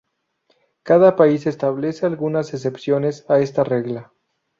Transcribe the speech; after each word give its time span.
Cada 0.81 1.15
país 1.15 1.45
establece 1.45 2.07
algunas 2.07 2.55
excepciones 2.55 3.23
a 3.29 3.37
esta 3.39 3.63
regla. 3.63 4.11